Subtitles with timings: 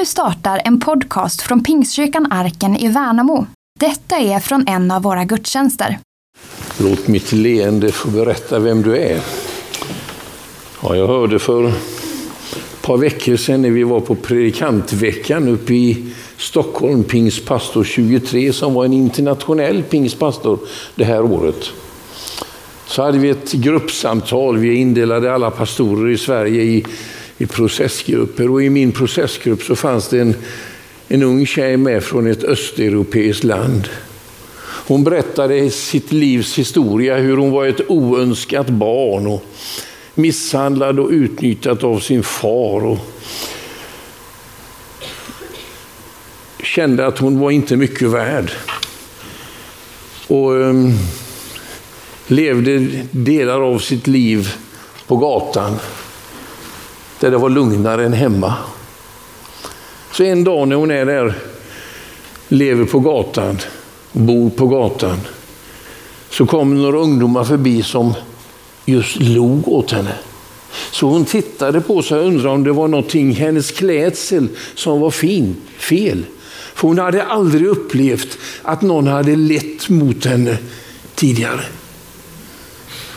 [0.00, 3.46] Nu startar en podcast från Pingstkyrkan Arken i Värnamo.
[3.80, 5.98] Detta är från en av våra gudstjänster.
[6.78, 9.20] Låt mitt leende få berätta vem du är.
[10.82, 16.12] Ja, jag hörde för ett par veckor sedan när vi var på predikantveckan uppe i
[16.36, 20.58] Stockholm, Pingstpastor 23, som var en internationell pingstpastor
[20.94, 21.70] det här året.
[22.86, 26.86] Så hade vi ett gruppsamtal, vi indelade alla pastorer i Sverige i
[27.40, 28.50] i processgrupper.
[28.50, 30.34] Och i min processgrupp så fanns det en,
[31.08, 33.88] en ung tjej med från ett östeuropeiskt land.
[34.62, 39.44] Hon berättade sitt livs historia, hur hon var ett oönskat barn och
[40.14, 42.84] misshandlad och utnyttjad av sin far.
[42.84, 42.98] Och
[46.62, 48.50] kände att hon var inte mycket värd.
[50.26, 50.92] Och um,
[52.26, 54.54] levde delar av sitt liv
[55.06, 55.76] på gatan
[57.20, 58.54] där det var lugnare än hemma.
[60.12, 61.34] Så en dag när hon är där,
[62.48, 63.58] lever på gatan,
[64.12, 65.20] bor på gatan,
[66.30, 68.14] så kommer några ungdomar förbi som
[68.84, 70.14] just log åt henne.
[70.90, 75.10] Så hon tittade på sig och undrade om det var någonting, hennes klädsel som var
[75.10, 76.24] fin, fel.
[76.74, 80.58] För hon hade aldrig upplevt att någon hade lett mot henne
[81.14, 81.60] tidigare.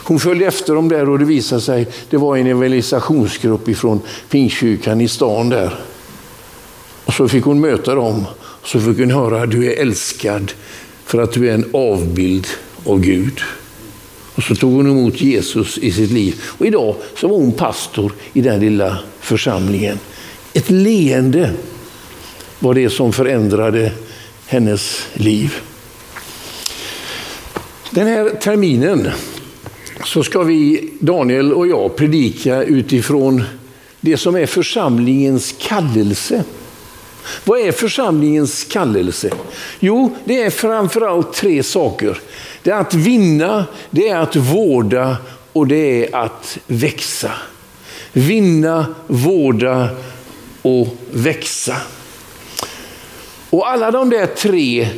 [0.06, 5.00] Hon följde efter dem där och det visade sig, det var en evangelisationsgrupp ifrån Pingstkyrkan
[5.00, 5.74] i stan där.
[7.04, 8.26] Och så fick hon möta dem.
[8.40, 10.52] Och så fick hon höra, att du är älskad
[11.04, 12.46] för att du är en avbild
[12.84, 13.40] av Gud.
[14.34, 16.42] Och så tog hon emot Jesus i sitt liv.
[16.44, 19.98] Och idag så var hon pastor i den lilla församlingen.
[20.52, 21.50] Ett leende
[22.58, 23.92] var det som förändrade
[24.46, 25.54] hennes liv.
[27.90, 29.10] Den här terminen
[30.04, 33.44] så ska vi, Daniel och jag, predika utifrån
[34.00, 36.44] det som är församlingens kallelse.
[37.44, 39.30] Vad är församlingens kallelse?
[39.80, 42.20] Jo, det är framförallt tre saker.
[42.62, 45.16] Det är att vinna, det är att vårda
[45.52, 47.32] och det är att växa.
[48.12, 49.88] Vinna, vårda
[50.62, 51.76] och växa.
[53.50, 54.88] Och alla de där tre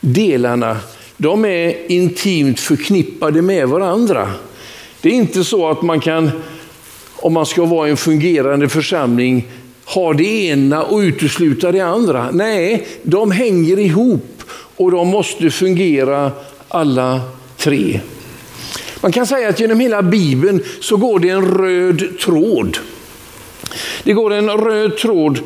[0.00, 0.76] delarna
[1.16, 4.32] de är intimt förknippade med varandra.
[5.00, 6.30] Det är inte så att man kan,
[7.16, 9.48] om man ska vara en fungerande församling,
[9.84, 12.30] ha det ena och utesluta det andra.
[12.32, 14.42] Nej, de hänger ihop
[14.76, 16.32] och de måste fungera
[16.68, 17.20] alla
[17.56, 18.00] tre.
[19.00, 22.78] Man kan säga att genom hela Bibeln så går det en röd tråd.
[24.04, 25.38] Det går en röd tråd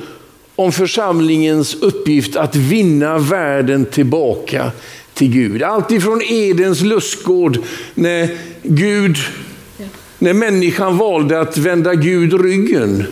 [0.56, 4.70] om församlingens uppgift att vinna världen tillbaka
[5.16, 5.62] till Gud.
[5.62, 7.58] Allt ifrån Edens lustgård
[7.94, 8.28] när
[8.62, 9.16] Gud,
[10.18, 13.04] när människan valde att vända Gud ryggen.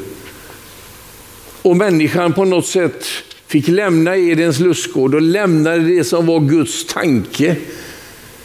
[1.62, 3.06] Och människan på något sätt
[3.46, 7.56] fick lämna Edens lustgård och lämnade det som var Guds tanke.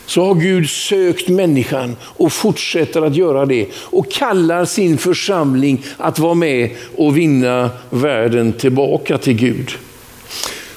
[0.06, 6.20] Så har Gud sökt människan och fortsätter att göra det och kallar sin församling att
[6.20, 9.72] vara med och vinna världen tillbaka till Gud.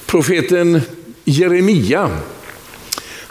[0.05, 0.81] Profeten
[1.25, 2.09] Jeremia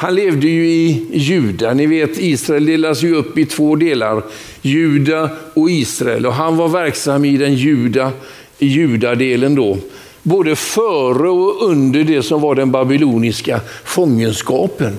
[0.03, 1.75] han levde ju i Juda.
[1.75, 4.23] Ni vet Israel delas ju upp i två delar.
[4.63, 6.27] Juda och Israel.
[6.27, 8.13] Och han var verksam i den juda,
[8.59, 9.79] i judadelen då.
[10.23, 14.99] Både före och under det som var den babyloniska fångenskapen.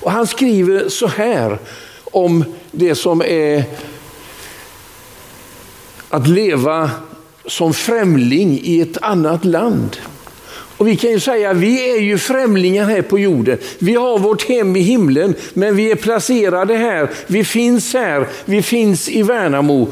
[0.00, 1.58] Och han skriver så här
[2.04, 3.64] om det som är
[6.08, 6.90] att leva
[7.46, 9.96] som främling i ett annat land.
[10.76, 13.58] Och vi kan ju säga att vi är ju främlingar här på jorden.
[13.78, 17.10] Vi har vårt hem i himlen, men vi är placerade här.
[17.26, 19.88] Vi finns här, vi finns i Värnamo.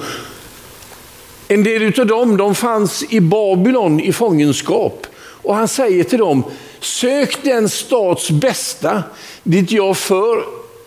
[1.48, 5.06] En del av dem de fanns i Babylon i fångenskap.
[5.16, 6.44] Och han säger till dem,
[6.80, 9.02] sök den stats bästa
[9.42, 10.44] dit jag för,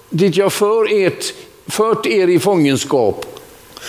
[0.10, 1.34] dit jag för ert,
[1.68, 3.26] fört er i fångenskap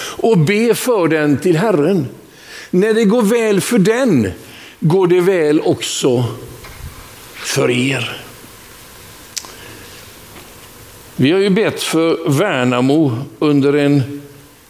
[0.01, 2.07] och be för den till Herren.
[2.71, 4.33] När det går väl för den
[4.81, 6.25] går det väl också
[7.35, 8.23] för er.
[11.17, 14.23] Vi har ju bett för Värnamo under en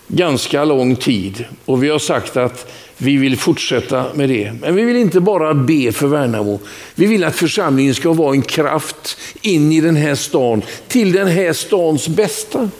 [0.08, 4.52] ganska lång tid och vi har sagt att vi vill fortsätta med det.
[4.60, 6.60] Men vi vill inte bara be för Värnamo.
[6.94, 11.28] Vi vill att församlingen ska vara en kraft in i den här stan, till den
[11.28, 12.70] här stans bästa.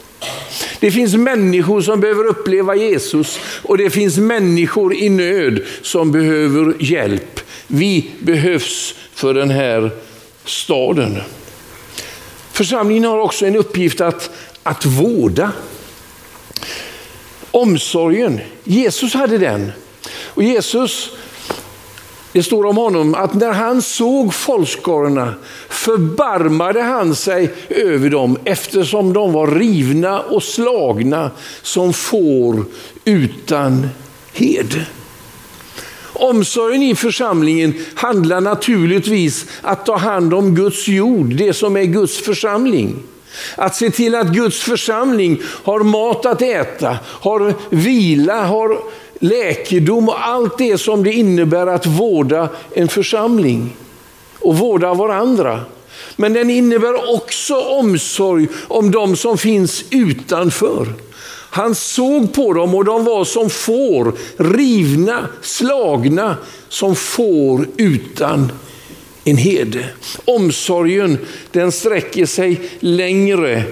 [0.80, 6.74] Det finns människor som behöver uppleva Jesus och det finns människor i nöd som behöver
[6.80, 7.40] hjälp.
[7.66, 9.90] Vi behövs för den här
[10.44, 11.18] staden.
[12.52, 14.30] Församlingen har också en uppgift att,
[14.62, 15.52] att vårda.
[17.50, 19.72] Omsorgen, Jesus hade den.
[20.24, 21.10] Och Jesus
[22.32, 25.34] det står om honom att när han såg folkskarorna
[25.68, 31.30] förbarmade han sig över dem eftersom de var rivna och slagna
[31.62, 32.64] som får
[33.04, 33.88] utan
[34.32, 34.84] hed.
[36.12, 42.18] Omsorgen i församlingen handlar naturligtvis att ta hand om Guds jord, det som är Guds
[42.18, 42.96] församling.
[43.56, 48.78] Att se till att Guds församling har mat att äta, har vila, har
[49.18, 53.76] läkedom och allt det som det innebär att vårda en församling
[54.38, 55.60] och vårda varandra.
[56.16, 60.86] Men den innebär också omsorg om de som finns utanför.
[61.50, 66.36] Han såg på dem och de var som får, rivna, slagna,
[66.68, 68.52] som får utan
[69.24, 69.84] en herde.
[70.24, 71.18] Omsorgen
[71.52, 73.62] den sträcker sig längre.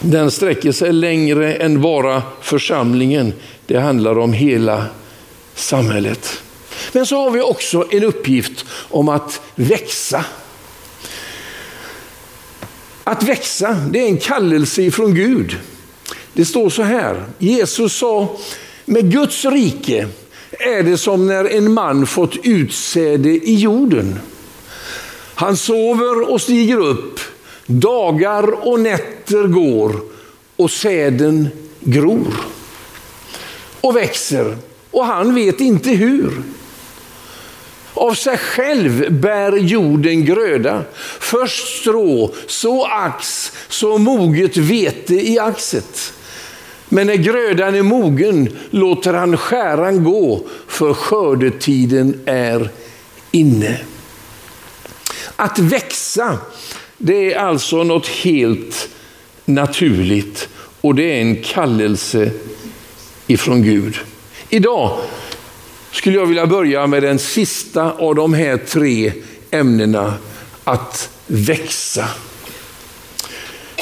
[0.00, 3.32] Den sträcker sig längre än bara församlingen.
[3.70, 4.86] Det handlar om hela
[5.54, 6.42] samhället.
[6.92, 10.24] Men så har vi också en uppgift om att växa.
[13.04, 15.56] Att växa, det är en kallelse ifrån Gud.
[16.32, 18.36] Det står så här, Jesus sa,
[18.84, 20.08] med Guds rike
[20.50, 24.18] är det som när en man fått utsäde i jorden.
[25.34, 27.20] Han sover och stiger upp,
[27.66, 30.00] dagar och nätter går
[30.56, 31.48] och säden
[31.80, 32.34] gror
[33.80, 34.56] och växer
[34.90, 36.42] och han vet inte hur.
[37.94, 40.82] Av sig själv bär jorden gröda.
[41.20, 46.12] Först strå, så ax, så moget vete i axet.
[46.88, 52.70] Men när grödan är mogen låter han skäran gå, för skördetiden är
[53.30, 53.80] inne.
[55.36, 56.38] Att växa,
[56.98, 58.88] det är alltså något helt
[59.44, 60.48] naturligt
[60.80, 62.30] och det är en kallelse
[63.30, 63.98] ifrån Gud.
[64.48, 64.98] Idag
[65.92, 69.12] skulle jag vilja börja med den sista av de här tre
[69.50, 70.14] ämnena,
[70.64, 72.08] att växa.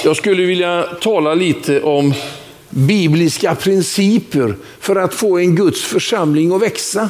[0.05, 2.15] Jag skulle vilja tala lite om
[2.71, 7.09] bibliska principer för att få en Guds församling att växa.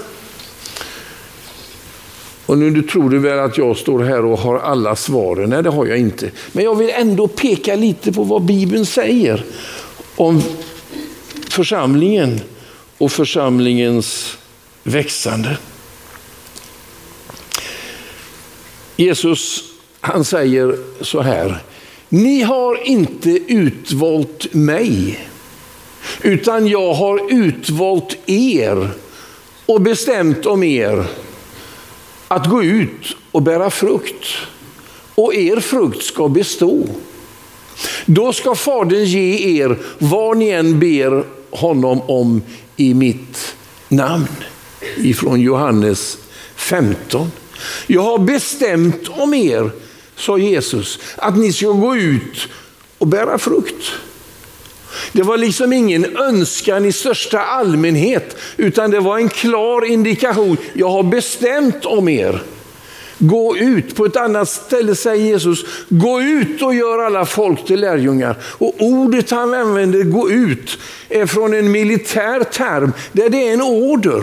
[2.46, 5.50] Och nu tror du väl att jag står här och har alla svaren.
[5.50, 6.30] Nej, det har jag inte.
[6.52, 9.44] Men jag vill ändå peka lite på vad Bibeln säger
[10.16, 10.42] om
[11.52, 12.40] församlingen
[12.98, 14.38] och församlingens
[14.82, 15.58] växande.
[18.96, 19.64] Jesus
[20.00, 21.62] han säger så här,
[22.08, 25.20] ni har inte utvalt mig,
[26.22, 28.90] utan jag har utvalt er
[29.66, 31.04] och bestämt om er
[32.28, 34.26] att gå ut och bära frukt.
[35.14, 36.86] Och er frukt ska bestå.
[38.06, 42.42] Då ska Fadern ge er vad ni än ber honom om
[42.76, 43.54] i mitt
[43.88, 44.28] namn.
[44.96, 46.18] Ifrån Johannes
[46.56, 47.32] 15.
[47.86, 49.70] Jag har bestämt om er,
[50.16, 52.48] sa Jesus, att ni ska gå ut
[52.98, 53.92] och bära frukt.
[55.12, 60.56] Det var liksom ingen önskan i största allmänhet, utan det var en klar indikation.
[60.72, 62.42] Jag har bestämt om er.
[63.18, 63.94] Gå ut.
[63.94, 68.36] På ett annat ställe säger Jesus, gå ut och gör alla folk till lärjungar.
[68.42, 70.78] Och ordet han använder, gå ut,
[71.08, 74.22] är från en militär term där det är en order.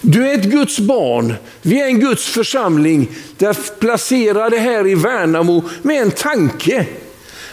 [0.00, 5.62] Du är ett Guds barn, vi är en Guds församling, där placerade här i Värnamo
[5.82, 6.86] med en tanke.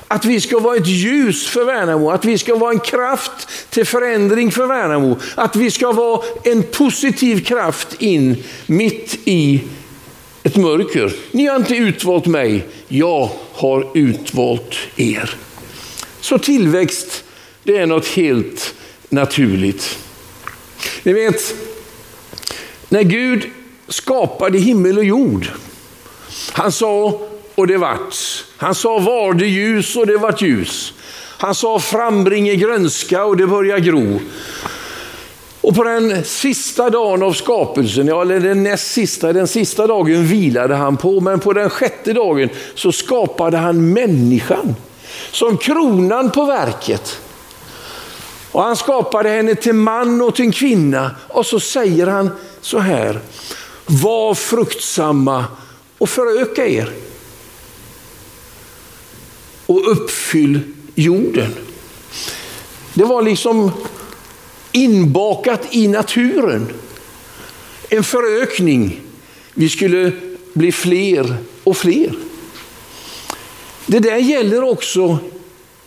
[0.08, 3.86] Att vi ska vara ett ljus för Värnamo, att vi ska vara en kraft till
[3.86, 5.18] förändring för Värnamo.
[5.36, 9.62] Att vi ska vara en positiv kraft in mitt i
[10.50, 11.14] ett mörker.
[11.32, 15.36] Ni har inte utvalt mig, jag har utvalt er.
[16.22, 17.24] Så tillväxt,
[17.64, 18.74] det är något helt
[19.10, 19.98] naturligt.
[21.04, 21.56] Ni vet,
[22.90, 23.44] när Gud
[23.88, 25.48] skapade himmel och jord,
[26.52, 27.22] han sa
[27.56, 28.16] och det vart.
[28.58, 30.94] Han sa var det ljus och det vart ljus.
[31.38, 34.20] Han sa frambringe grönska och det börjar gro.
[35.62, 40.76] Och på den sista dagen av skapelsen, eller den näst sista, den sista dagen vilade
[40.76, 44.76] han på, men på den sjätte dagen så skapade han människan
[45.32, 47.20] som kronan på verket.
[48.52, 52.30] Och han skapade henne till man och till kvinna och så säger han
[52.62, 53.20] så här,
[53.86, 55.46] var fruktsamma
[55.98, 56.92] och föröka er.
[59.66, 60.60] Och uppfyll
[60.96, 61.56] jorden.
[62.94, 63.72] Det var liksom
[64.72, 66.68] inbakat i naturen.
[67.90, 69.02] En förökning.
[69.54, 70.12] Vi skulle
[70.54, 72.14] bli fler och fler.
[73.86, 75.18] Det där gäller också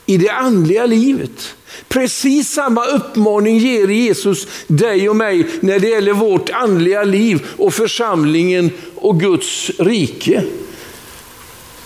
[0.06, 1.54] i det andliga livet.
[1.88, 7.74] Precis samma uppmaning ger Jesus dig och mig när det gäller vårt andliga liv och
[7.74, 10.44] församlingen och Guds rike.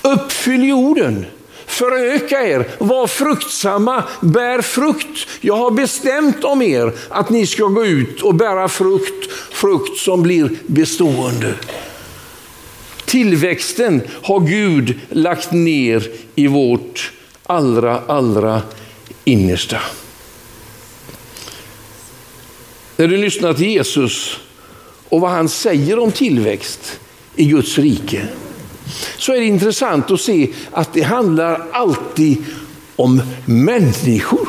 [0.02, 1.26] Uppfyll jorden.
[1.66, 5.26] Föröka er, var fruktsamma, bär frukt.
[5.40, 10.22] Jag har bestämt om er att ni ska gå ut och bära frukt, frukt som
[10.22, 11.54] blir bestående.
[13.04, 17.12] Tillväxten har Gud lagt ner i vårt
[17.46, 18.62] allra, allra
[19.24, 19.80] innersta.
[22.96, 24.36] När du lyssnar till Jesus
[25.08, 27.00] och vad han säger om tillväxt
[27.36, 28.28] i Guds rike
[29.18, 32.44] så är det intressant att se att det handlar alltid
[32.96, 34.48] om människor.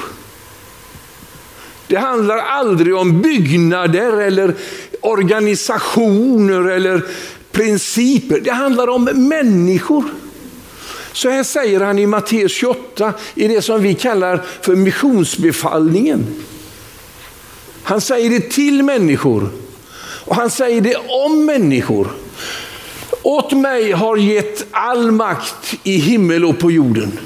[1.88, 4.56] Det handlar aldrig om byggnader eller
[5.02, 7.06] organisationer eller
[7.52, 8.40] principer.
[8.40, 10.04] Det handlar om människor.
[11.14, 16.26] Så här säger han i Matteus 28 i det som vi kallar för missionsbefallningen.
[17.84, 19.50] Han säger det till människor
[20.26, 22.08] och han säger det om människor.
[23.28, 27.20] Åt mig har gett all makt i himmel och på jorden.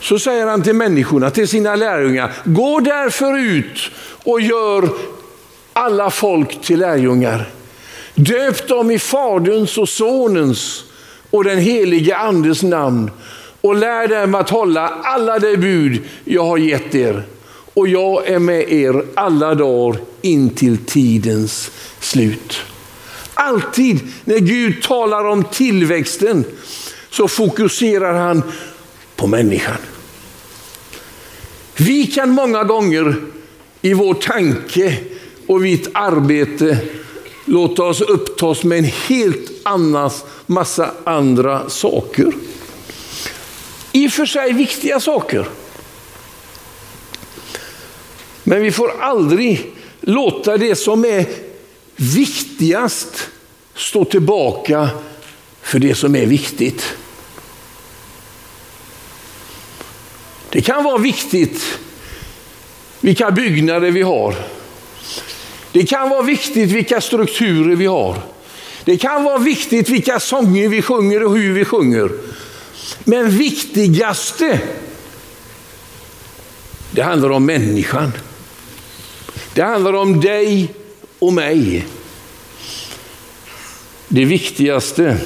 [0.00, 3.90] Så säger han till människorna, till sina lärjungar, gå därför ut
[4.24, 4.88] och gör
[5.72, 7.48] alla folk till lärjungar.
[8.14, 10.84] Döp dem i Faderns och Sonens
[11.30, 13.10] och den helige Andes namn
[13.60, 17.22] och lär dem att hålla alla de bud jag har gett er.
[17.74, 22.62] Och jag är med er alla dagar in till tidens slut.
[23.40, 26.44] Alltid när Gud talar om tillväxten
[27.10, 28.42] så fokuserar han
[29.16, 29.76] på människan.
[31.76, 33.16] Vi kan många gånger
[33.80, 34.98] i vår tanke
[35.46, 36.78] och vitt arbete
[37.44, 40.10] låta oss upptas med en helt annan
[40.46, 42.32] massa andra saker.
[43.92, 45.48] I och för sig viktiga saker.
[48.44, 51.47] Men vi får aldrig låta det som är
[51.98, 53.28] viktigast
[53.74, 54.90] stå tillbaka
[55.62, 56.84] för det som är viktigt.
[60.50, 61.78] Det kan vara viktigt
[63.00, 64.34] vilka byggnader vi har.
[65.72, 68.16] Det kan vara viktigt vilka strukturer vi har.
[68.84, 72.10] Det kan vara viktigt vilka sånger vi sjunger och hur vi sjunger.
[73.04, 74.60] Men viktigaste,
[76.90, 78.12] det handlar om människan.
[79.54, 80.74] Det handlar om dig
[81.18, 81.86] och mig.
[84.08, 85.16] Det viktigaste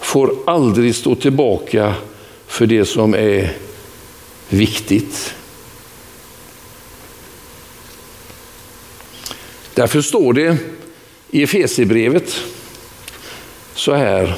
[0.00, 1.94] får aldrig stå tillbaka
[2.46, 3.56] för det som är
[4.48, 5.34] viktigt.
[9.74, 10.56] Därför står det
[11.30, 12.40] i Efesierbrevet
[13.74, 14.36] så här.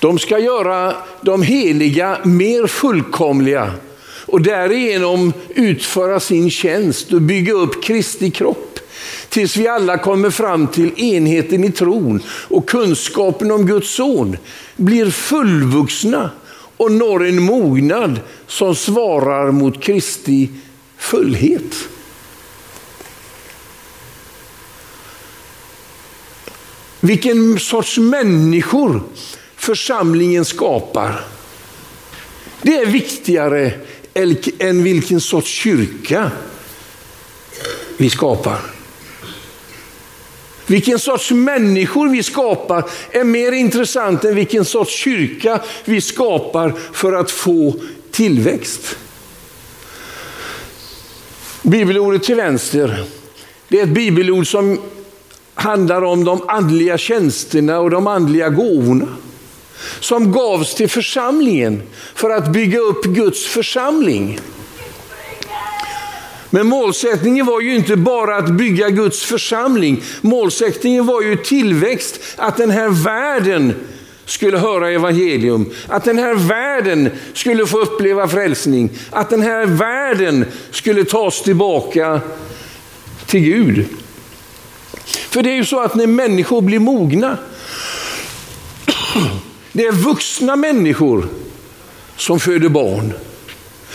[0.00, 3.72] De ska göra de heliga mer fullkomliga
[4.26, 8.63] och därigenom utföra sin tjänst och bygga upp Kristi kropp
[9.34, 14.36] tills vi alla kommer fram till enheten i tron och kunskapen om Guds son,
[14.76, 16.30] blir fullvuxna
[16.76, 20.50] och når en mognad som svarar mot Kristi
[20.98, 21.88] fullhet.
[27.00, 29.02] Vilken sorts människor
[29.56, 31.20] församlingen skapar.
[32.62, 33.72] Det är viktigare
[34.58, 36.30] än vilken sorts kyrka
[37.96, 38.73] vi skapar.
[40.66, 47.12] Vilken sorts människor vi skapar är mer intressant än vilken sorts kyrka vi skapar för
[47.12, 47.74] att få
[48.10, 48.96] tillväxt.
[51.62, 53.04] Bibelordet till vänster,
[53.68, 54.80] det är ett bibelord som
[55.54, 59.08] handlar om de andliga tjänsterna och de andliga gåvorna
[60.00, 61.82] som gavs till församlingen
[62.14, 64.40] för att bygga upp Guds församling.
[66.54, 70.02] Men målsättningen var ju inte bara att bygga Guds församling.
[70.20, 73.74] Målsättningen var ju tillväxt, att den här världen
[74.24, 80.44] skulle höra evangelium, att den här världen skulle få uppleva frälsning, att den här världen
[80.70, 82.20] skulle tas tillbaka
[83.26, 83.86] till Gud.
[85.04, 87.38] För det är ju så att när människor blir mogna,
[89.72, 91.28] det är vuxna människor
[92.16, 93.12] som föder barn.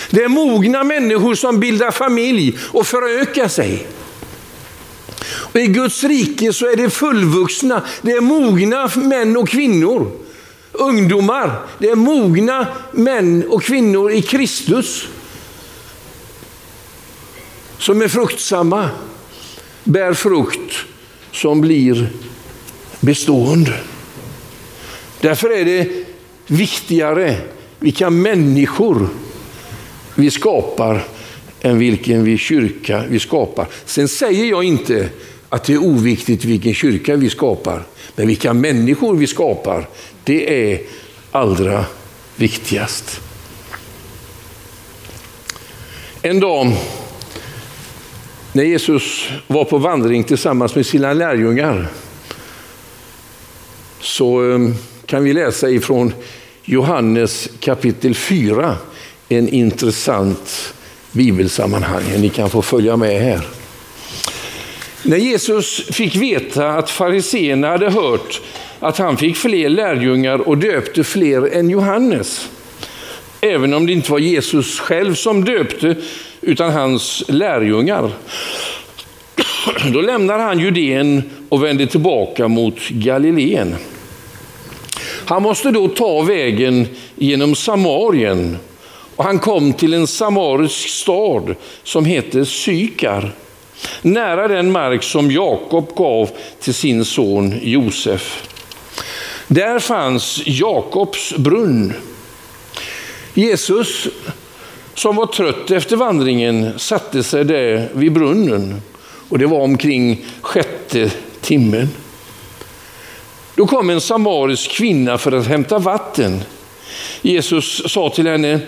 [0.10, 3.88] Det är mogna människor som bildar familj och förökar sig.
[5.26, 10.12] Och I Guds rike så är det fullvuxna, det är mogna män och kvinnor.
[10.72, 15.08] Ungdomar, det är mogna män och kvinnor i Kristus.
[17.78, 18.90] Som är fruktsamma,
[19.84, 20.76] bär frukt
[21.32, 22.10] som blir
[23.00, 23.74] bestående.
[25.22, 26.06] Därför är det
[26.48, 27.38] viktigare
[27.80, 29.10] vilka människor
[30.20, 31.04] vi skapar
[31.62, 33.68] än vilken vi kyrka vi skapar.
[33.86, 35.10] Sen säger jag inte
[35.50, 37.84] att det är oviktigt vilken kyrka vi skapar,
[38.16, 39.90] men vilka människor vi skapar,
[40.24, 40.82] det är
[41.32, 41.86] allra
[42.36, 43.22] viktigast.
[46.22, 46.78] En dag
[48.54, 51.88] när Jesus var på vandring tillsammans med sina lärjungar
[54.02, 54.60] så eh,
[55.06, 56.14] kan vi läsa ifrån
[56.64, 58.78] Johannes kapitel 4,
[59.30, 60.74] en intressant
[61.12, 62.04] bibelsammanhang.
[62.18, 63.42] Ni kan få följa med här.
[65.04, 68.42] När Jesus fick veta att fariseerna hade hört
[68.80, 72.50] att han fick fler lärjungar och döpte fler än Johannes,
[73.42, 75.96] även om det inte var Jesus själv som döpte,
[76.42, 78.12] utan hans lärjungar.
[79.94, 83.76] Då lämnar han Judeen och vänder tillbaka mot Galileen.
[85.26, 88.58] Han måste då ta vägen genom Samarien
[89.20, 93.32] och han kom till en samarisk stad som heter Sykar,
[94.02, 98.48] nära den mark som Jakob gav till sin son Josef.
[99.48, 101.94] Där fanns Jakobs brunn.
[103.34, 104.08] Jesus,
[104.94, 108.82] som var trött efter vandringen, satte sig där vid brunnen
[109.30, 111.12] och det var omkring sjätte
[111.42, 111.90] timmen.
[113.56, 116.42] Då kom en samarisk kvinna för att hämta vatten.
[117.22, 118.60] Jesus sa till henne,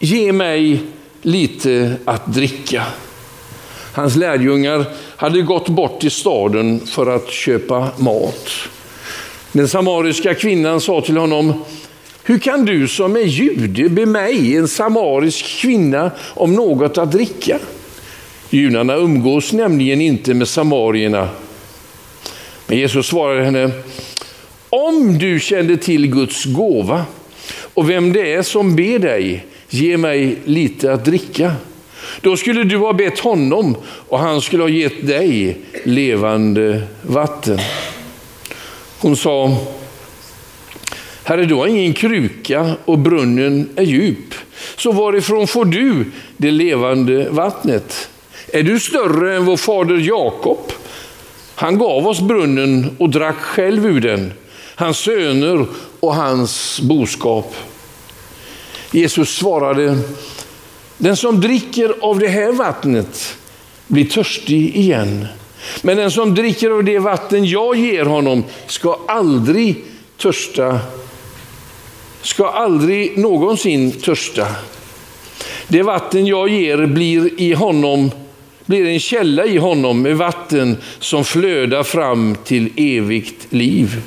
[0.00, 0.80] ge mig
[1.22, 2.86] lite att dricka.
[3.92, 4.84] Hans lärjungar
[5.16, 8.50] hade gått bort till staden för att köpa mat.
[9.52, 11.64] Den samariska kvinnan sa till honom,
[12.24, 17.58] hur kan du som är jude be mig, en samarisk kvinna, om något att dricka?
[18.50, 21.28] Judarna umgås nämligen inte med samarierna.
[22.66, 23.70] Men Jesus svarade henne,
[24.70, 27.04] om du kände till Guds gåva
[27.74, 31.52] och vem det är som ber dig, ge mig lite att dricka.
[32.20, 33.76] Då skulle du ha bett honom
[34.08, 37.58] och han skulle ha gett dig levande vatten.
[38.98, 39.56] Hon sa,
[41.24, 44.34] Herre, du har ingen kruka och brunnen är djup.
[44.76, 46.04] Så varifrån får du
[46.36, 48.08] det levande vattnet?
[48.52, 50.72] Är du större än vår fader Jakob?
[51.54, 54.32] Han gav oss brunnen och drack själv ur den,
[54.74, 55.66] hans söner
[56.00, 57.54] och hans boskap.
[58.90, 59.98] Jesus svarade,
[60.98, 63.36] den som dricker av det här vattnet
[63.86, 65.26] blir törstig igen.
[65.82, 69.84] Men den som dricker av det vatten jag ger honom ska aldrig
[70.16, 70.78] törsta,
[72.22, 74.46] ska aldrig någonsin törsta.
[75.68, 78.10] Det vatten jag ger blir i honom
[78.66, 84.02] blir en källa i honom med vatten som flödar fram till evigt liv.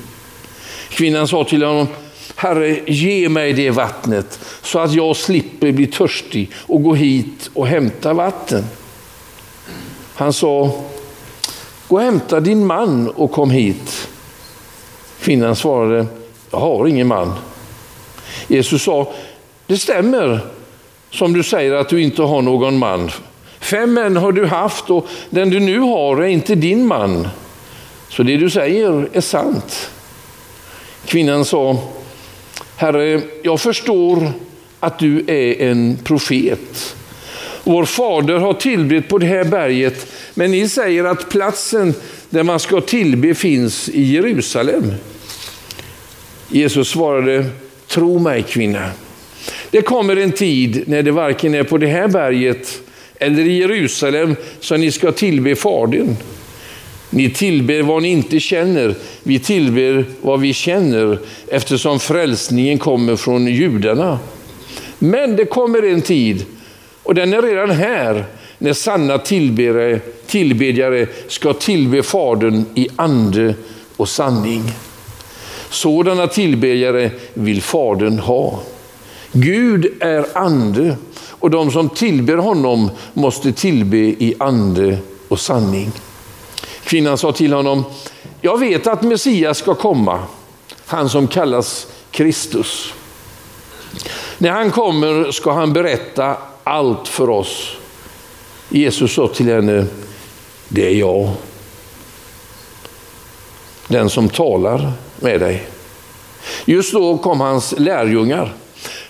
[0.89, 1.88] Kvinnan sa till honom,
[2.44, 7.68] Herre, ge mig det vattnet så att jag slipper bli törstig och gå hit och
[7.68, 8.64] hämta vatten.
[10.16, 10.84] Han sa,
[11.88, 14.08] gå och hämta din man och kom hit.
[15.22, 16.06] Kvinnan svarade,
[16.52, 17.34] jag har ingen man.
[18.48, 19.14] Jesus sa,
[19.68, 20.40] det stämmer
[21.12, 23.12] som du säger att du inte har någon man.
[23.60, 27.28] Fem män har du haft och den du nu har är inte din man.
[28.10, 29.90] Så det du säger är sant.
[31.06, 31.78] Kvinnan sa,
[32.84, 34.32] Herre, jag förstår
[34.80, 36.96] att du är en profet.
[37.63, 41.93] Vår fader har tillbett på det här berget, men ni säger att platsen
[42.30, 44.91] där man ska tillbe finns i Jerusalem.
[46.50, 47.46] Jesus svarade,
[47.88, 48.89] tro mig kvinna.
[49.72, 52.82] Det kommer en tid när det varken är på det här berget
[53.15, 56.15] eller i Jerusalem som ni ska tillbe Fadern.
[57.15, 63.47] Ni tillber vad ni inte känner, vi tillber vad vi känner eftersom frälsningen kommer från
[63.47, 64.19] judarna.
[64.99, 66.45] Men det kommer en tid,
[67.04, 68.26] och den är redan här,
[68.58, 73.56] när sanna tillbedjare, tillbedjare ska tillbe Fadern i ande
[73.97, 74.63] och sanning.
[75.69, 78.60] Sådana tillbedjare vill Fadern ha.
[79.32, 80.97] Gud är ande
[81.30, 84.97] och de som tillber honom måste tillbe i ande
[85.28, 85.91] och sanning.
[86.84, 87.84] Kvinnan sa till honom,
[88.41, 90.19] jag vet att Messias ska komma,
[90.86, 92.93] han som kallas Kristus.
[94.38, 97.76] När han kommer ska han berätta allt för oss.
[98.69, 99.86] Jesus sa till henne,
[100.67, 101.30] det är jag.
[103.88, 105.67] Den som talar med dig.
[106.65, 108.54] Just då kom hans lärjungar.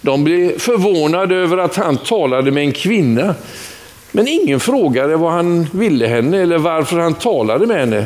[0.01, 3.35] De blev förvånade över att han talade med en kvinna.
[4.15, 8.05] Men ingen frågade vad han ville henne eller varför han talade med henne.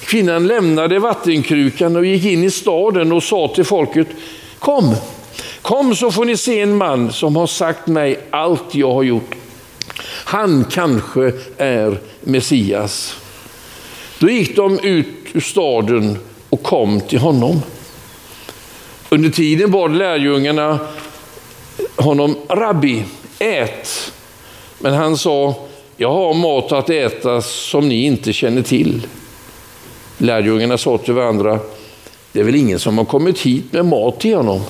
[0.00, 4.08] Kvinnan lämnade vattenkrukan och gick in i staden och sa till folket,
[4.58, 4.94] kom,
[5.62, 9.34] kom så får ni se en man som har sagt mig allt jag har gjort.
[10.24, 13.16] Han kanske är Messias.
[14.18, 16.18] Då gick de ut ur staden
[16.50, 17.62] och kom till honom.
[19.08, 20.78] Under tiden bad lärjungarna
[21.96, 23.04] honom, Rabbi,
[23.38, 24.12] ät.
[24.78, 25.54] Men han sa,
[25.96, 29.06] jag har mat att äta som ni inte känner till.
[30.18, 31.58] Lärjungarna sa till varandra,
[32.32, 34.60] det är väl ingen som har kommit hit med mat till honom.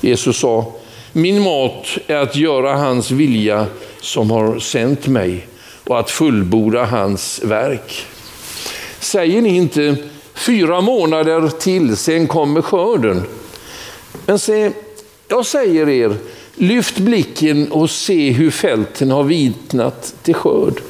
[0.00, 0.72] Jesus sa,
[1.12, 3.66] min mat är att göra hans vilja
[4.00, 5.46] som har sänt mig
[5.84, 8.06] och att fullborda hans verk.
[9.00, 9.96] Säger ni inte
[10.34, 13.22] fyra månader till, sen kommer skörden.
[14.26, 14.70] Men se,
[15.28, 16.16] jag säger er,
[16.56, 20.80] lyft blicken och se hur fälten har vitnat till skörd.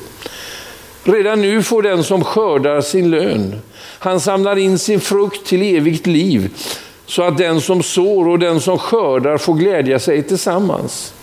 [1.04, 3.60] Redan nu får den som skördar sin lön.
[3.98, 6.50] Han samlar in sin frukt till evigt liv
[7.06, 11.14] så att den som sår och den som skördar får glädja sig tillsammans.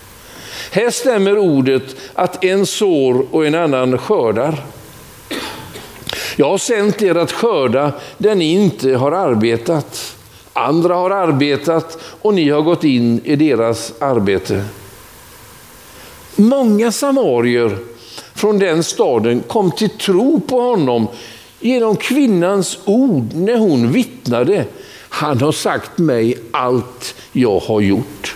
[0.72, 4.64] Här stämmer ordet att en sår och en annan skördar.
[6.36, 10.16] Jag har sänt er att skörda där ni inte har arbetat.
[10.54, 14.66] Andra har arbetat och ni har gått in i deras arbete.
[16.36, 17.78] Många samarier
[18.36, 21.08] från den staden kom till tro på honom
[21.60, 24.66] genom kvinnans ord när hon vittnade.
[25.10, 28.36] Han har sagt mig allt jag har gjort.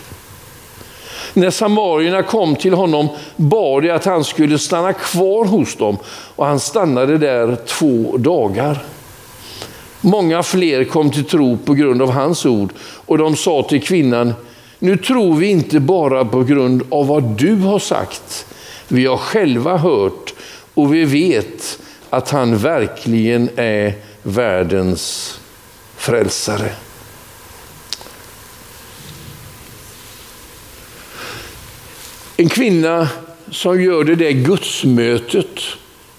[1.33, 5.97] När samarierna kom till honom bad de att han skulle stanna kvar hos dem
[6.35, 8.83] och han stannade där två dagar.
[10.01, 14.33] Många fler kom till tro på grund av hans ord och de sa till kvinnan,
[14.79, 18.45] nu tror vi inte bara på grund av vad du har sagt.
[18.87, 20.33] Vi har själva hört
[20.73, 21.79] och vi vet
[22.09, 25.39] att han verkligen är världens
[25.95, 26.71] frälsare.
[32.37, 33.09] En kvinna
[33.51, 35.59] som gör det där gudsmötet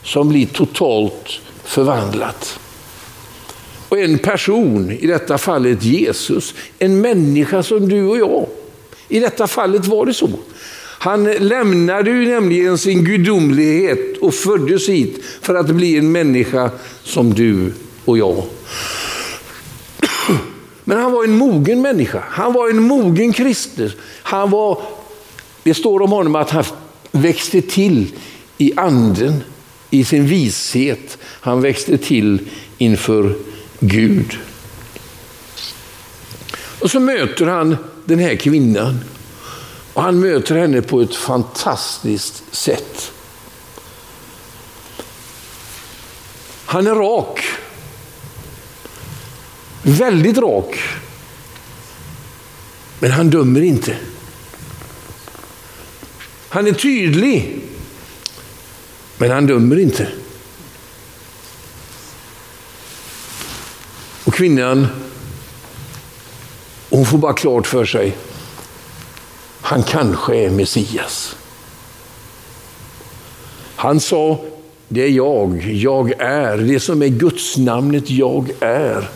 [0.02, 2.60] som blir totalt förvandlat.
[3.88, 8.46] Och en person, i detta fallet Jesus, en människa som du och jag.
[9.08, 10.30] I detta fallet var det så.
[11.00, 16.70] Han lämnade ju nämligen sin gudomlighet och föddes hit för att bli en människa
[17.02, 17.72] som du
[18.04, 18.44] och jag.
[20.84, 22.22] Men han var en mogen människa.
[22.30, 23.90] Han var en mogen kristen.
[24.22, 24.82] Han var,
[25.62, 26.64] det står om honom att han
[27.12, 28.06] växte till
[28.58, 29.42] i anden,
[29.90, 31.18] i sin vishet.
[31.22, 32.40] Han växte till
[32.78, 33.34] inför
[33.80, 34.38] Gud.
[36.80, 39.04] Och så möter han den här kvinnan.
[39.92, 43.12] Och han möter henne på ett fantastiskt sätt.
[46.64, 47.44] Han är rak.
[49.82, 50.78] Väldigt rak.
[52.98, 53.96] Men han dömer inte.
[56.48, 57.60] Han är tydlig.
[59.18, 60.08] Men han dömer inte.
[64.38, 64.86] Kvinnan,
[66.90, 68.16] hon får bara klart för sig,
[69.60, 71.36] han kanske är Messias.
[73.76, 74.40] Han sa,
[74.88, 79.10] det är jag, jag är, det som är Guds namnet jag är.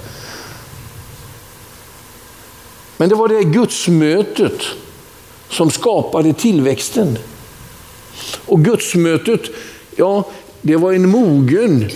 [2.97, 4.63] Men det var det gudsmötet
[5.49, 7.19] som skapade tillväxten.
[8.47, 9.43] Och gudsmötet,
[9.97, 10.31] ja,
[10.63, 11.91] det var en mogen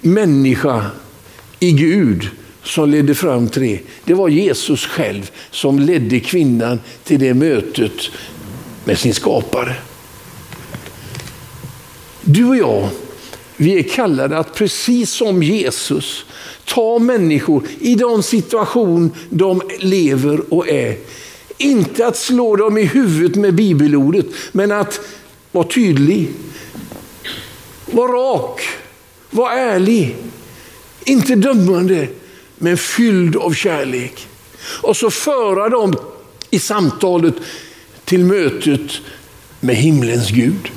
[0.00, 0.86] människa
[1.60, 2.30] i Gud
[2.64, 3.80] som ledde fram till det.
[4.04, 8.10] Det var Jesus själv som ledde kvinnan till det mötet
[8.84, 9.74] med sin skapare.
[12.20, 12.88] Du och jag,
[13.56, 16.24] vi är kallade att precis som Jesus
[16.64, 20.96] ta människor i den situation de lever och är.
[21.58, 25.00] Inte att slå dem i huvudet med bibelordet, men att
[25.52, 26.28] vara tydlig.
[27.86, 28.60] vara rak,
[29.30, 30.16] vara ärlig,
[31.04, 32.08] inte dömande,
[32.62, 34.28] men fylld av kärlek.
[34.82, 35.94] Och så föra dem
[36.50, 37.34] i samtalet
[38.04, 39.00] till mötet
[39.60, 40.70] med himlens Gud.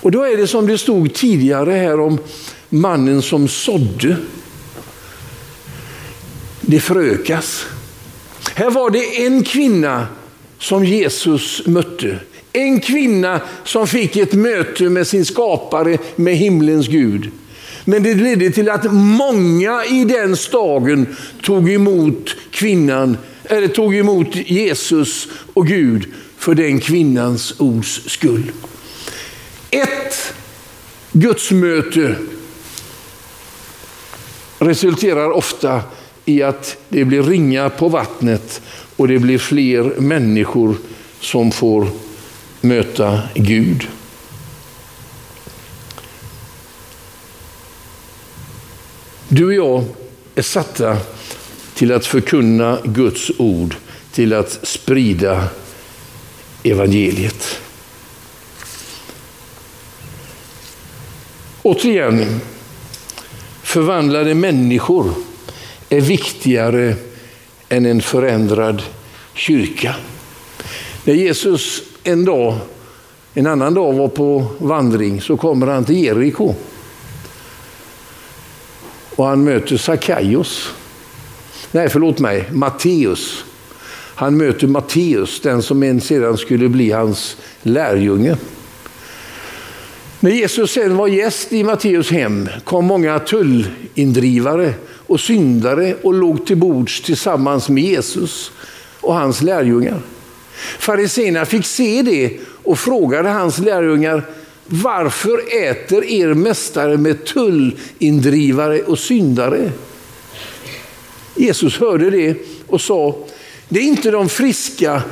[0.00, 2.18] Och då är det som det stod tidigare här om
[2.68, 4.16] mannen som sådde.
[6.60, 7.66] Det förökas.
[8.54, 10.06] Här var det en kvinna
[10.58, 12.18] som Jesus mötte.
[12.52, 17.30] En kvinna som fick ett möte med sin skapare, med himlens Gud.
[17.88, 24.36] Men det ledde till att många i den staden tog emot kvinnan, eller tog emot
[24.36, 26.06] Jesus och Gud
[26.38, 28.52] för den kvinnans ords skull.
[29.70, 30.34] Ett
[31.12, 32.16] gudsmöte
[34.58, 35.82] resulterar ofta
[36.24, 38.62] i att det blir ringa på vattnet
[38.96, 40.76] och det blir fler människor
[41.20, 41.86] som får
[42.60, 43.88] möta Gud.
[49.28, 49.84] Du och jag
[50.34, 50.96] är satta
[51.74, 53.76] till att förkunna Guds ord,
[54.12, 55.48] till att sprida
[56.62, 57.60] evangeliet.
[61.62, 62.40] Återigen,
[63.62, 65.10] förvandlade människor
[65.88, 66.94] är viktigare
[67.68, 68.82] än en förändrad
[69.34, 69.94] kyrka.
[71.04, 72.58] När Jesus en dag,
[73.34, 76.54] en annan dag var på vandring så kommer han till Jeriko.
[79.16, 80.72] Och han möter Sackaios.
[81.72, 83.44] Nej, förlåt mig, Matteus.
[84.14, 88.36] Han möter Matteus, den som en sedan skulle bli hans lärjunge.
[90.20, 94.74] När Jesus sedan var gäst i Matteus hem kom många tullindrivare
[95.06, 98.52] och syndare och låg till bords tillsammans med Jesus
[99.00, 100.00] och hans lärjungar.
[100.78, 104.22] Fariséerna fick se det och frågade hans lärjungar
[104.66, 109.72] varför äter er mästare med tullindrivare och syndare?
[111.34, 113.16] Jesus hörde det och sa,
[113.68, 115.02] det är inte de friska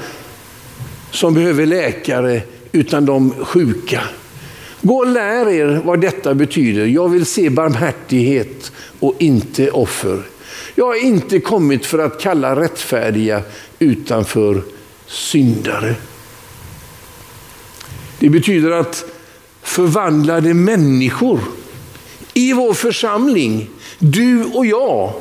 [1.11, 4.01] som behöver läkare utan de sjuka.
[4.81, 6.87] Gå och lär er vad detta betyder.
[6.87, 10.23] Jag vill se barmhärtighet och inte offer.
[10.75, 13.43] Jag har inte kommit för att kalla rättfärdiga
[13.79, 14.63] utanför
[15.07, 15.95] syndare.
[18.19, 19.14] Det betyder att
[19.65, 21.41] förvandlade människor
[22.35, 25.13] i vår församling, du och jag,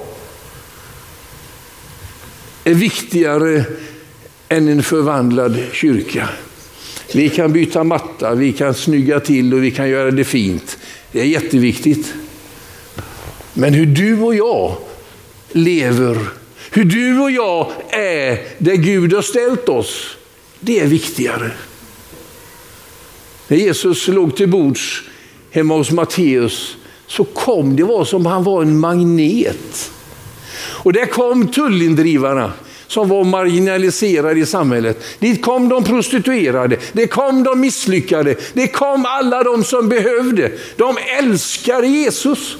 [2.63, 3.63] är viktigare
[4.49, 6.29] än en förvandlad kyrka.
[7.13, 10.77] Vi kan byta matta, vi kan snygga till och vi kan göra det fint.
[11.11, 12.13] Det är jätteviktigt.
[13.53, 14.75] Men hur du och jag
[15.51, 16.17] lever,
[16.71, 20.17] hur du och jag är där Gud har ställt oss,
[20.59, 21.51] det är viktigare.
[23.53, 25.01] När Jesus låg till bords
[25.51, 26.75] hemma hos Matteus
[27.07, 29.91] så kom det var som han var en magnet.
[30.55, 32.53] Och där kom tullindrivarna
[32.87, 35.03] som var marginaliserade i samhället.
[35.19, 40.51] Dit kom de prostituerade, det kom de misslyckade, det kom alla de som behövde.
[40.75, 42.57] De älskade Jesus.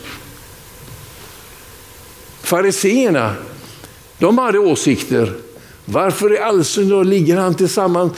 [2.41, 3.36] Fariseerna,
[4.17, 5.34] de hade åsikter.
[5.86, 8.13] Varför i all ligger han tillsammans,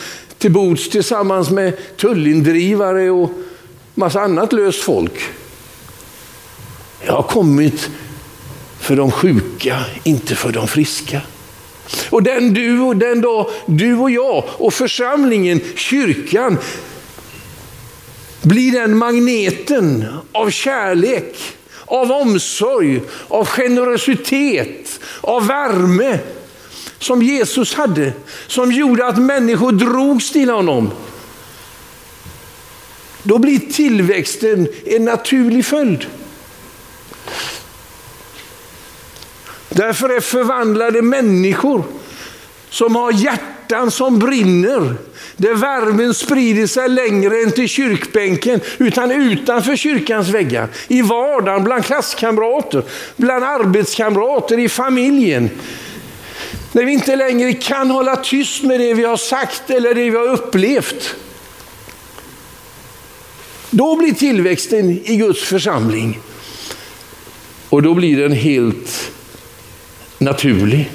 [0.45, 3.31] till bords tillsammans med tullindrivare och
[3.95, 5.13] massa annat löst folk?
[7.05, 7.89] Jag har kommit
[8.79, 11.21] för de sjuka, inte för de friska.
[12.09, 16.57] Och den du och den dag du och jag och församlingen, kyrkan,
[18.41, 21.37] blir den magneten av kärlek,
[21.85, 26.19] av omsorg, av generositet, av värme
[27.05, 28.13] som Jesus hade,
[28.47, 30.91] som gjorde att människor drogs till honom.
[33.23, 36.05] Då blir tillväxten en naturlig följd.
[39.69, 41.83] Därför är förvandlade människor
[42.69, 44.95] som har hjärtan som brinner,
[45.35, 50.67] där värmen sprider sig längre än till kyrkbänken, utan utanför kyrkans väggar.
[50.87, 52.83] I vardagen, bland klasskamrater,
[53.15, 55.49] bland arbetskamrater, i familjen.
[56.71, 60.17] När vi inte längre kan hålla tyst med det vi har sagt eller det vi
[60.17, 61.15] har upplevt.
[63.69, 66.19] Då blir tillväxten i Guds församling.
[67.69, 69.11] Och då blir den helt
[70.17, 70.91] naturlig.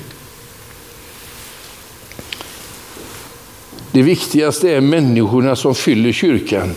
[3.93, 6.75] Det viktigaste är människorna som fyller kyrkan.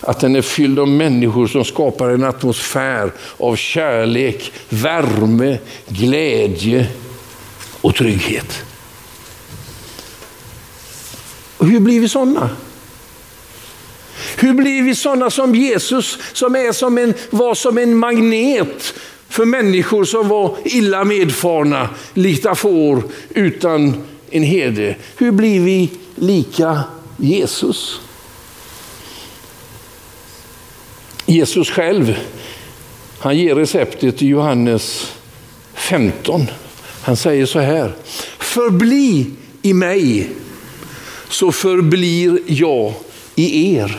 [0.00, 6.86] Att den är fylld av människor som skapar en atmosfär av kärlek, värme, glädje
[7.84, 8.64] och trygghet.
[11.56, 12.50] Och hur blir vi sådana?
[14.36, 18.94] Hur blir vi sådana som Jesus som är som en, var som en magnet
[19.28, 24.96] för människor som var illa medfarna, likta får utan en herde.
[25.16, 26.80] Hur blir vi lika
[27.16, 28.00] Jesus?
[31.26, 32.16] Jesus själv,
[33.18, 35.12] han ger receptet i Johannes
[35.74, 36.46] 15.
[37.04, 37.92] Han säger så här,
[38.38, 39.26] förbli
[39.62, 40.28] i mig
[41.28, 42.92] så förblir jag
[43.34, 43.98] i er.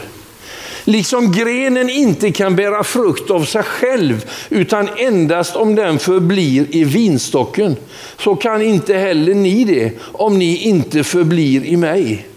[0.84, 6.84] Liksom grenen inte kan bära frukt av sig själv, utan endast om den förblir i
[6.84, 7.76] vinstocken,
[8.20, 12.28] så kan inte heller ni det, om ni inte förblir i mig.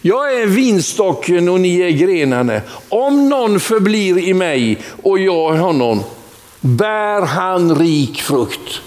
[0.00, 2.60] Jag är vinstocken och ni är grenarna.
[2.88, 6.02] Om någon förblir i mig och jag i honom,
[6.60, 8.80] bär han rik frukt.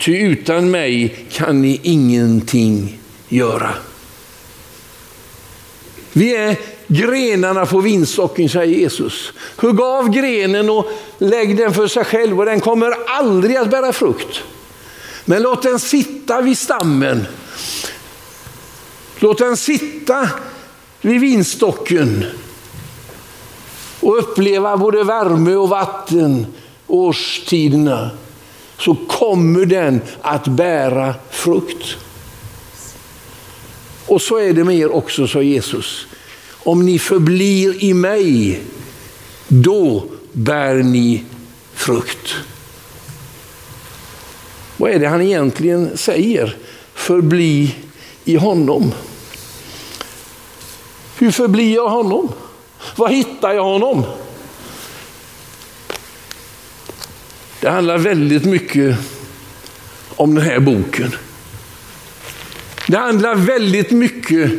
[0.00, 3.70] Ty utan mig kan ni ingenting göra.
[6.12, 9.32] Vi är grenarna på vinstocken, säger Jesus.
[9.56, 10.86] Hugg av grenen och
[11.18, 14.42] lägg den för sig själv och den kommer aldrig att bära frukt.
[15.24, 17.26] Men låt den sitta vid stammen.
[19.18, 20.28] Låt den sitta
[21.00, 22.24] vid vinstocken
[24.00, 26.46] och uppleva både värme och vatten
[26.86, 28.10] årstiderna
[28.80, 31.96] så kommer den att bära frukt.
[34.06, 36.06] Och så är det med er också, sa Jesus.
[36.64, 38.60] Om ni förblir i mig,
[39.48, 41.24] då bär ni
[41.74, 42.34] frukt.
[44.76, 46.56] Vad är det han egentligen säger?
[46.94, 47.74] Förbli
[48.24, 48.92] i honom.
[51.18, 52.32] Hur förblir jag honom?
[52.96, 54.04] Var hittar jag honom?
[57.60, 58.96] Det handlar väldigt mycket
[60.16, 61.14] om den här boken.
[62.88, 64.52] Det handlar väldigt mycket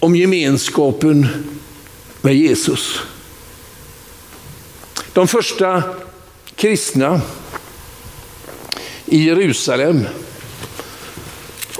[0.00, 1.28] om gemenskapen
[2.20, 3.00] med Jesus.
[5.12, 5.82] De första
[6.54, 7.20] kristna
[9.04, 10.04] i Jerusalem,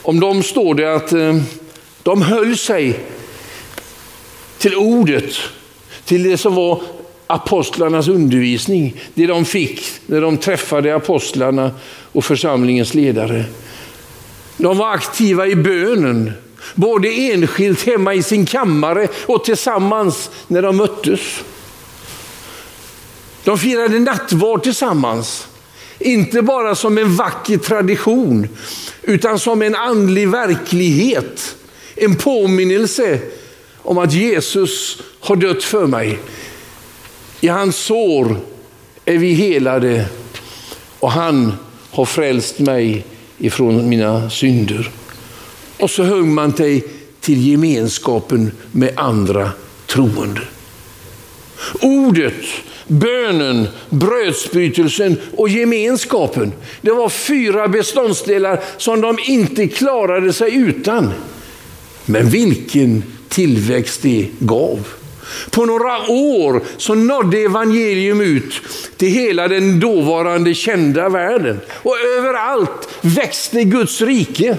[0.02, 1.40] om dem står det att eh,
[2.02, 3.00] de höll sig
[4.58, 5.34] till ordet,
[6.04, 6.82] till det som var
[7.30, 11.70] apostlarnas undervisning, det de fick när de träffade apostlarna
[12.12, 13.44] och församlingens ledare.
[14.56, 16.32] De var aktiva i bönen,
[16.74, 21.20] både enskilt hemma i sin kammare och tillsammans när de möttes.
[23.44, 25.46] De firade nattvard tillsammans,
[25.98, 28.48] inte bara som en vacker tradition,
[29.02, 31.56] utan som en andlig verklighet.
[31.94, 33.18] En påminnelse
[33.82, 36.18] om att Jesus har dött för mig.
[37.40, 38.36] I hans sår
[39.04, 40.06] är vi helade
[40.98, 41.52] och han
[41.90, 43.04] har frälst mig
[43.38, 44.90] ifrån mina synder.
[45.78, 46.84] Och så höll man sig
[47.20, 49.50] till gemenskapen med andra
[49.86, 50.40] troende.
[51.80, 52.44] Ordet,
[52.86, 56.52] bönen, brödsbrytelsen och gemenskapen.
[56.80, 61.12] Det var fyra beståndsdelar som de inte klarade sig utan.
[62.04, 64.86] Men vilken tillväxt det gav.
[65.50, 68.60] På några år så nådde evangelium ut
[68.96, 71.60] till hela den dåvarande kända världen.
[71.70, 74.56] Och överallt växte Guds rike.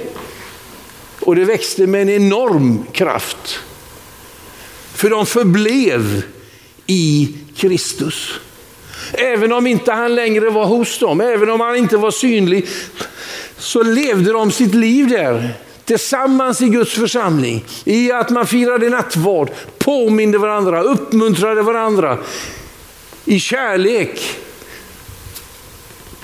[1.19, 3.59] Och det växte med en enorm kraft.
[4.93, 6.23] För de förblev
[6.87, 8.39] i Kristus.
[9.13, 12.67] Även om inte han längre var hos dem, även om han inte var synlig,
[13.57, 15.53] så levde de sitt liv där
[15.89, 22.17] tillsammans i Guds församling, i att man firade nattvard, påminde varandra, uppmuntrade varandra
[23.25, 24.21] i kärlek.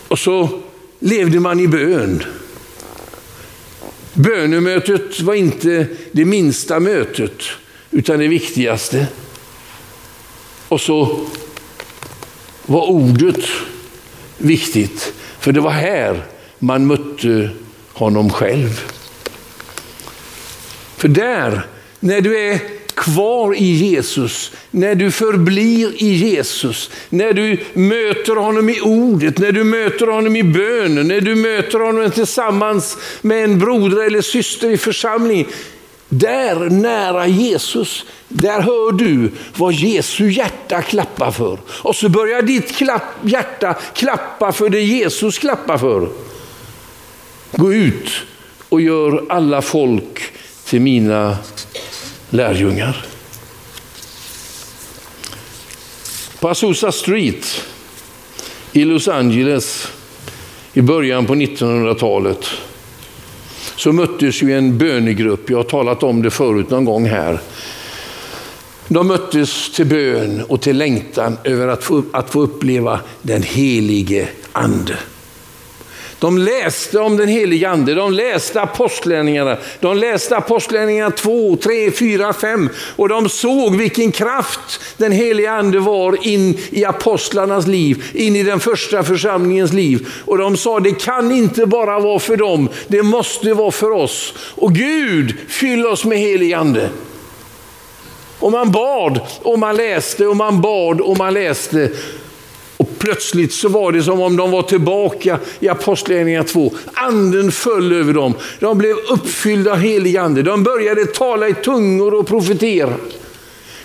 [0.08, 0.50] Och så
[1.00, 2.24] levde man i bön.
[4.14, 7.44] Bönemötet var inte det minsta mötet,
[7.92, 9.08] utan det viktigaste.
[10.68, 11.28] Och så
[12.66, 13.46] var ordet
[14.38, 16.24] viktigt, för det var här
[16.60, 17.50] man mötte
[17.94, 18.96] honom själv.
[20.98, 21.68] För där,
[22.00, 22.60] när du är
[22.96, 29.52] kvar i Jesus, när du förblir i Jesus, när du möter honom i ordet, när
[29.52, 34.70] du möter honom i bönen, när du möter honom tillsammans med en broder eller syster
[34.70, 35.46] i församlingen.
[36.10, 41.60] Där nära Jesus, där hör du vad Jesu hjärta klappar för.
[41.68, 46.10] Och så börjar ditt klapp, hjärta klappa för det Jesus klappar för.
[47.52, 48.10] Gå ut
[48.70, 50.35] och gör alla folk
[50.66, 51.38] till mina
[52.30, 53.06] lärjungar.
[56.40, 57.62] På Azusa Street
[58.72, 59.88] i Los Angeles
[60.74, 62.46] i början på 1900-talet
[63.76, 65.50] så möttes ju en bönegrupp.
[65.50, 67.40] Jag har talat om det förut någon gång här.
[68.88, 74.28] De möttes till bön och till längtan över att få, att få uppleva den helige
[74.52, 74.98] ande.
[76.20, 82.34] De läste om den helige ande, de läste apostlärningarna, de läste apostlärningarna 2, 3, 4,
[82.34, 88.36] 5 och de såg vilken kraft den helige ande var in i apostlarnas liv, in
[88.36, 90.08] i den första församlingens liv.
[90.26, 94.34] Och de sa det kan inte bara vara för dem, det måste vara för oss.
[94.56, 96.90] Och Gud, fyll oss med helig ande.
[98.40, 101.90] Och man bad och man läste och man bad och man läste.
[103.06, 106.74] Plötsligt så var det som om de var tillbaka i Apostlagärningarna 2.
[106.94, 108.34] Anden föll över dem.
[108.60, 110.44] De blev uppfyllda av helig ande.
[110.44, 112.94] De började tala i tungor och profetera.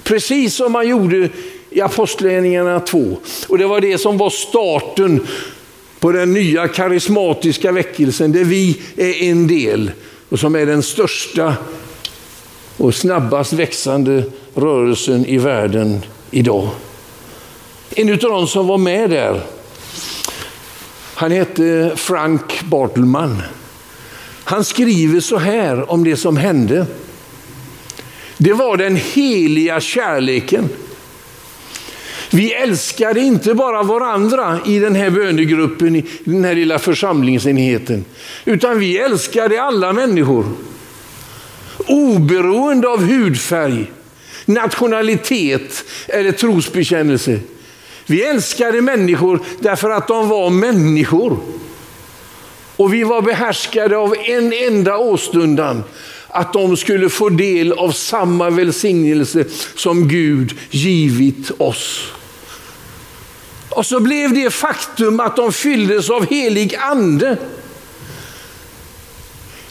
[0.03, 1.29] Precis som man gjorde
[1.71, 3.17] i Apostlagärningarna 2.
[3.49, 5.27] Och det var det som var starten
[5.99, 9.91] på den nya karismatiska väckelsen där vi är en del
[10.29, 11.55] och som är den största
[12.77, 14.23] och snabbast växande
[14.55, 16.01] rörelsen i världen
[16.31, 16.69] idag.
[17.95, 19.43] En av de som var med där,
[21.15, 23.43] han hette Frank Bartelman.
[24.45, 26.87] Han skriver så här om det som hände.
[28.37, 30.69] Det var den heliga kärleken.
[32.31, 38.05] Vi älskade inte bara varandra i den här bönegruppen, i den här lilla församlingsenheten,
[38.45, 40.45] utan vi älskade alla människor.
[41.87, 43.93] Oberoende av hudfärg,
[44.45, 47.41] nationalitet eller trosbekännelse.
[48.11, 51.39] Vi älskade människor därför att de var människor.
[52.77, 55.85] Och vi var behärskade av en enda åstundan,
[56.29, 59.45] att de skulle få del av samma välsignelse
[59.75, 62.13] som Gud givit oss.
[63.71, 67.37] Och så blev det faktum att de fylldes av helig ande.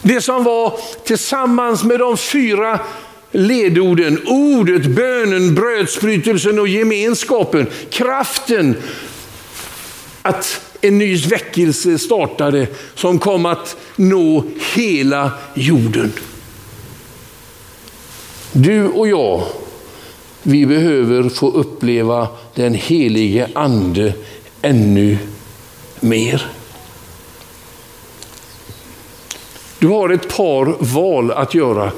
[0.02, 2.80] Det som var tillsammans med de fyra
[3.32, 8.76] ledorden, ordet, bönen, brödsbrytelsen och gemenskapen, kraften
[10.22, 16.12] att en ny väckelse startade som kom att nå hela jorden.
[18.52, 19.46] Du och jag,
[20.42, 24.14] vi behöver få uppleva den helige ande
[24.62, 25.18] ännu
[26.00, 26.46] mer.
[29.78, 31.92] Du har ett par val att göra.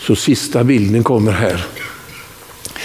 [0.00, 1.66] Så sista bilden kommer här.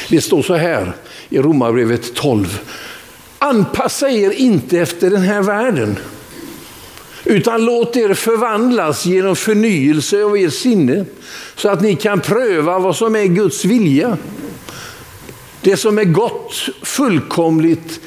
[0.09, 0.95] Det står så här
[1.29, 2.59] i Romarbrevet 12.
[3.39, 5.97] Anpassa er inte efter den här världen.
[7.23, 11.05] Utan låt er förvandlas genom förnyelse av er sinne.
[11.55, 14.17] Så att ni kan pröva vad som är Guds vilja.
[15.61, 17.99] Det som är gott, fullkomligt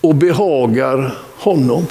[0.00, 1.86] och behagar honom.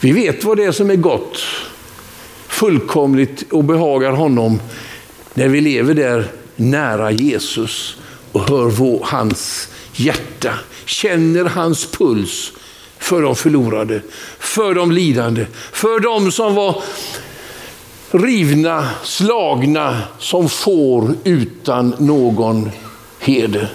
[0.00, 1.38] Vi vet vad det är som är gott,
[2.58, 4.60] fullkomligt och behagar honom
[5.34, 7.96] när vi lever där nära Jesus
[8.32, 10.54] och hör vår, hans hjärta,
[10.84, 12.52] känner hans puls
[12.98, 14.02] för de förlorade,
[14.38, 16.82] för de lidande, för de som var
[18.10, 22.70] rivna, slagna som får utan någon
[23.18, 23.72] heder.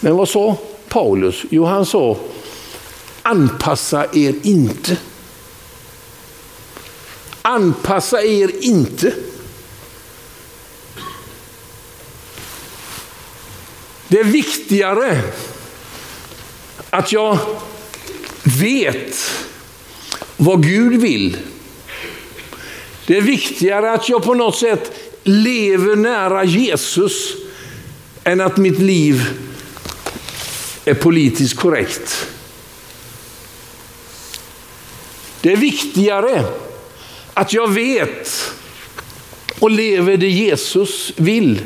[0.00, 0.56] Men vad sa
[0.88, 1.42] Paulus?
[1.50, 2.16] Jo, han sa
[3.22, 4.96] anpassa er inte.
[7.46, 9.14] Anpassa er inte.
[14.08, 15.22] Det är viktigare
[16.90, 17.38] att jag
[18.42, 19.30] vet
[20.36, 21.36] vad Gud vill.
[23.06, 24.92] Det är viktigare att jag på något sätt
[25.22, 27.34] lever nära Jesus
[28.24, 29.22] än att mitt liv
[30.84, 32.26] är politiskt korrekt.
[35.40, 36.44] Det är viktigare
[37.34, 38.52] att jag vet
[39.58, 41.60] och lever det Jesus vill.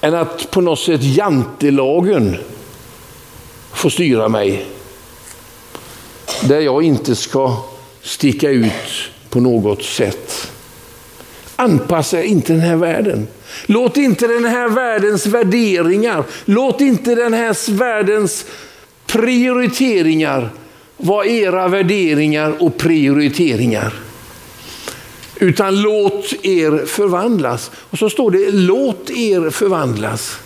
[0.00, 2.36] Än att på något sätt jantelagen
[3.72, 4.66] får styra mig.
[6.42, 7.62] Där jag inte ska
[8.02, 10.50] sticka ut på något sätt.
[11.56, 13.28] Anpassa inte den här världen.
[13.66, 18.44] Låt inte den här världens värderingar, låt inte den här världens
[19.06, 20.50] prioriteringar
[20.98, 23.92] var era värderingar och prioriteringar.
[25.40, 27.70] Utan låt er förvandlas.
[27.74, 30.38] Och så står det låt er förvandlas.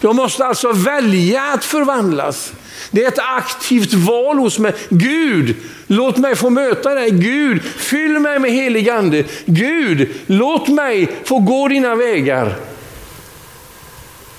[0.00, 2.52] Jag måste alltså välja att förvandlas.
[2.90, 4.74] Det är ett aktivt val hos mig.
[4.88, 5.56] Gud,
[5.86, 7.10] låt mig få möta dig.
[7.10, 9.24] Gud, fyll mig med helig ande.
[9.44, 12.56] Gud, låt mig få gå dina vägar.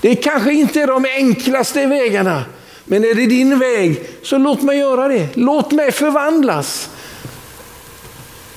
[0.00, 2.44] Det kanske inte är de enklaste vägarna,
[2.92, 5.28] men är det din väg så låt mig göra det.
[5.34, 6.90] Låt mig förvandlas.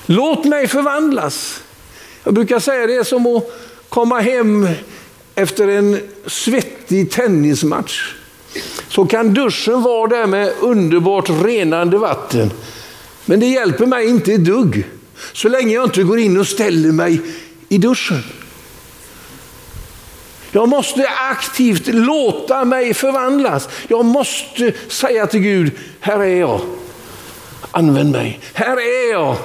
[0.06, 1.62] Låt mig förvandlas.
[2.24, 3.44] Jag brukar säga det är som att
[3.88, 4.68] komma hem
[5.34, 8.14] efter en svettig tennismatch.
[8.88, 12.50] Så kan duschen vara där med underbart renande vatten.
[13.24, 14.86] Men det hjälper mig inte ett dugg.
[15.32, 17.20] Så länge jag inte går in och ställer mig
[17.68, 18.22] i duschen.
[20.56, 23.68] Jag måste aktivt låta mig förvandlas.
[23.88, 26.60] Jag måste säga till Gud, här är jag.
[27.70, 28.40] Använd mig.
[28.52, 29.36] Här är jag.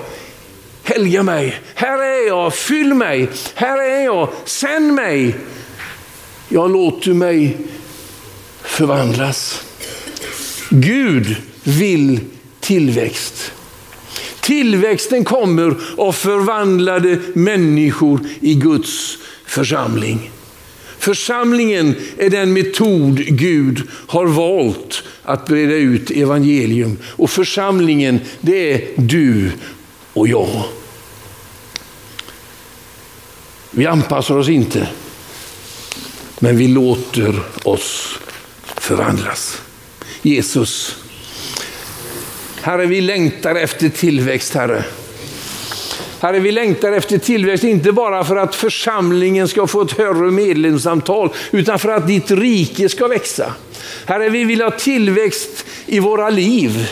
[0.84, 1.60] Helga mig.
[1.76, 2.54] Här är jag.
[2.54, 3.30] Fyll mig.
[3.54, 4.30] Här är jag.
[4.46, 5.36] Sänd mig.
[6.50, 7.58] Jag låter mig
[8.62, 9.64] förvandlas.
[10.70, 12.20] Gud vill
[12.60, 13.52] tillväxt.
[14.42, 20.32] Tillväxten kommer av förvandlade människor i Guds församling.
[21.02, 26.98] Församlingen är den metod Gud har valt att breda ut evangelium.
[27.06, 29.52] Och församlingen, det är du
[30.14, 30.64] och jag.
[33.72, 34.88] Vi anpassar oss inte,
[36.40, 38.20] men vi låter oss
[38.64, 39.62] förvandlas.
[40.22, 40.96] Jesus,
[42.62, 44.84] Herre, vi längtar efter tillväxt, Herre.
[46.22, 51.30] Herre, vi längtar efter tillväxt, inte bara för att församlingen ska få ett högre medlemsantal,
[51.52, 53.54] utan för att ditt rike ska växa.
[54.06, 56.88] Herre, vi vill ha tillväxt i våra liv.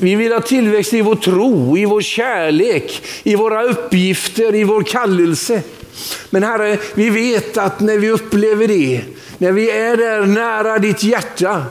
[0.00, 4.82] Vi vill ha tillväxt i vår tro, i vår kärlek, i våra uppgifter, i vår
[4.82, 5.62] kallelse.
[6.30, 9.00] Men Herre, vi vet att när vi upplever det,
[9.38, 11.64] när vi är där nära ditt hjärta,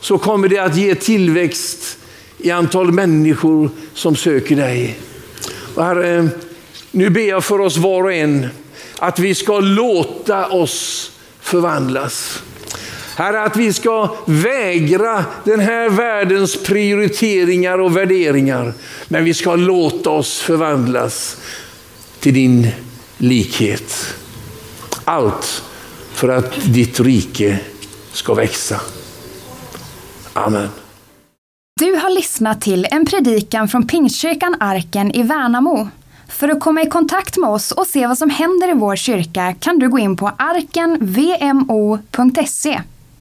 [0.00, 1.98] så kommer det att ge tillväxt
[2.38, 4.98] i antal människor som söker dig.
[5.74, 6.28] Och herre,
[6.90, 8.48] nu ber jag för oss var och en
[8.98, 11.10] att vi ska låta oss
[11.40, 12.42] förvandlas.
[13.16, 18.74] Herre, att vi ska vägra den här världens prioriteringar och värderingar.
[19.08, 21.36] Men vi ska låta oss förvandlas
[22.20, 22.68] till din
[23.18, 24.14] likhet.
[25.04, 25.62] Allt
[26.12, 27.58] för att ditt rike
[28.12, 28.80] ska växa.
[30.32, 30.68] Amen.
[31.80, 35.88] Du har lyssnat till en predikan från Pingstkyrkan Arken i Värnamo.
[36.28, 39.54] För att komma i kontakt med oss och se vad som händer i vår kyrka
[39.60, 41.20] kan du gå in på arkenvmo.se.